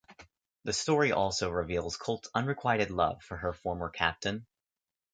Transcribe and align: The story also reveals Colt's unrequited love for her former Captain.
The 0.63 0.73
story 0.73 1.11
also 1.11 1.51
reveals 1.51 1.95
Colt's 1.95 2.27
unrequited 2.33 2.89
love 2.89 3.21
for 3.21 3.37
her 3.37 3.53
former 3.53 3.91
Captain. 3.91 4.47